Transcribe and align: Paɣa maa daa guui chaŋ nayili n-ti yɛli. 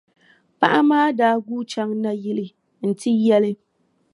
Paɣa 0.59 0.79
maa 0.89 1.07
daa 1.19 1.35
guui 1.45 1.63
chaŋ 1.71 1.89
nayili 2.03 2.45
n-ti 2.87 3.11
yɛli. 3.25 3.51